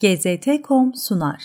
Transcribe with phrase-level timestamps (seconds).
[0.00, 1.42] GZT.com sunar.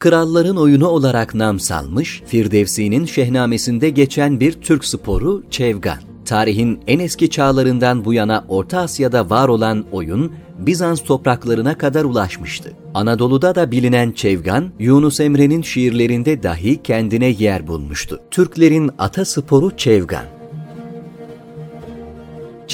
[0.00, 5.98] Kralların oyunu olarak nam salmış, Firdevsi'nin şehnamesinde geçen bir Türk sporu Çevgan.
[6.24, 12.72] Tarihin en eski çağlarından bu yana Orta Asya'da var olan oyun, Bizans topraklarına kadar ulaşmıştı.
[12.94, 18.20] Anadolu'da da bilinen Çevgan, Yunus Emre'nin şiirlerinde dahi kendine yer bulmuştu.
[18.30, 20.24] Türklerin ata sporu Çevgan.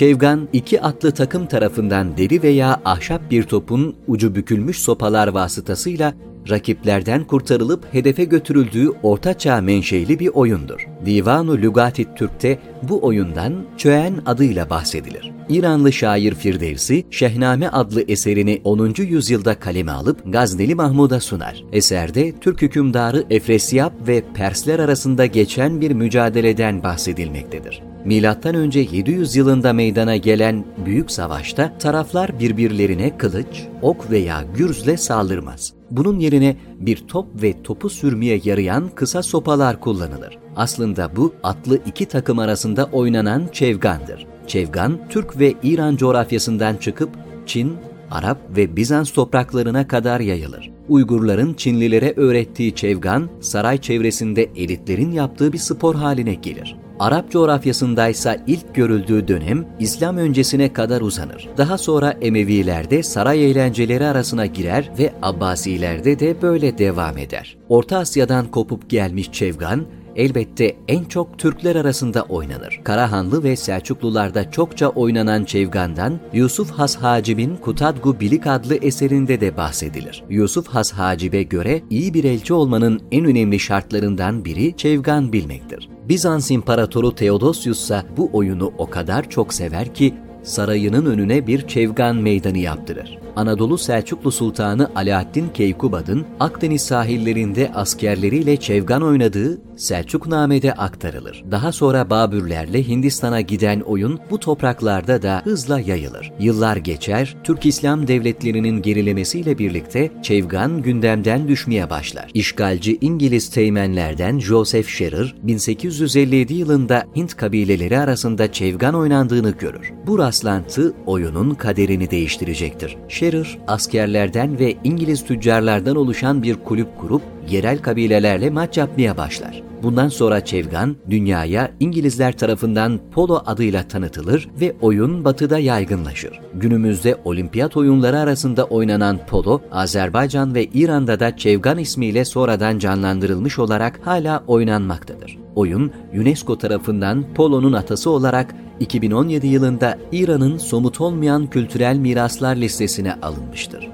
[0.01, 6.15] Çevgan, iki atlı takım tarafından deri veya ahşap bir topun ucu bükülmüş sopalar vasıtasıyla
[6.51, 10.87] rakiplerden kurtarılıp hedefe götürüldüğü ortaçağ menşeli bir oyundur.
[11.07, 15.33] Divanu Lugati Türk'te bu oyundan Çöğen adıyla bahsedilir.
[15.51, 18.95] İranlı şair Firdevsi, Şehname adlı eserini 10.
[18.99, 21.65] yüzyılda kaleme alıp Gazneli Mahmud'a sunar.
[21.73, 27.83] Eserde Türk hükümdarı Efresiyab ve Persler arasında geçen bir mücadeleden bahsedilmektedir.
[28.05, 35.73] Milattan önce 700 yılında meydana gelen büyük savaşta taraflar birbirlerine kılıç, ok veya gürzle saldırmaz.
[35.91, 40.39] Bunun yerine bir top ve topu sürmeye yarayan kısa sopalar kullanılır.
[40.57, 44.27] Aslında bu atlı iki takım arasında oynanan çevgandır.
[44.51, 47.11] Çevgan, Türk ve İran coğrafyasından çıkıp
[47.47, 47.77] Çin,
[48.11, 50.71] Arap ve Bizans topraklarına kadar yayılır.
[50.89, 56.77] Uygurların Çinlilere öğrettiği çevgan, saray çevresinde elitlerin yaptığı bir spor haline gelir.
[56.99, 61.49] Arap coğrafyasındaysa ilk görüldüğü dönem İslam öncesine kadar uzanır.
[61.57, 67.57] Daha sonra Emevilerde saray eğlenceleri arasına girer ve Abbasilerde de böyle devam eder.
[67.69, 69.85] Orta Asya'dan kopup gelmiş çevgan,
[70.17, 72.81] elbette en çok Türkler arasında oynanır.
[72.85, 80.25] Karahanlı ve Selçuklularda çokça oynanan Çevgan'dan Yusuf Has Hacib'in Kutadgu Bilik adlı eserinde de bahsedilir.
[80.31, 85.89] Yusuf Has Hacib'e göre iyi bir elçi olmanın en önemli şartlarından biri Çevgan bilmektir.
[86.09, 92.17] Bizans İmparatoru Theodosius ise bu oyunu o kadar çok sever ki sarayının önüne bir çevgan
[92.17, 93.19] meydanı yaptırır.
[93.37, 101.45] Anadolu Selçuklu Sultanı Alaaddin Keykubad'ın Akdeniz sahillerinde askerleriyle çevgan oynadığı Selçukname'de aktarılır.
[101.51, 106.33] Daha sonra Babürlerle Hindistan'a giden oyun bu topraklarda da hızla yayılır.
[106.41, 112.31] Yıllar geçer, Türk İslam devletlerinin gerilemesiyle birlikte çevgan gündemden düşmeye başlar.
[112.35, 119.93] İşgalci İngiliz teğmenlerden Joseph Scherer, 1857 yılında Hint kabileleri arasında çevgan oynandığını görür.
[120.07, 122.97] Bu rastlantı oyunun kaderini değiştirecektir.
[123.21, 129.63] Scherer, askerlerden ve İngiliz tüccarlardan oluşan bir kulüp kurup yerel kabilelerle maç yapmaya başlar.
[129.83, 136.41] Bundan sonra Çevgan, dünyaya İngilizler tarafından polo adıyla tanıtılır ve oyun batıda yaygınlaşır.
[136.55, 144.01] Günümüzde olimpiyat oyunları arasında oynanan polo, Azerbaycan ve İran'da da Çevgan ismiyle sonradan canlandırılmış olarak
[144.07, 145.40] hala oynanmaktadır.
[145.61, 153.89] Oyun, UNESCO tarafından polonun atası olarak 2017 yılında İran'ın somut olmayan kültürel miraslar listesine alınmıştır.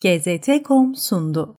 [0.00, 1.52] GZT.com sundu.